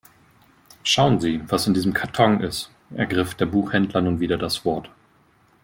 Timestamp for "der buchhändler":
3.35-4.01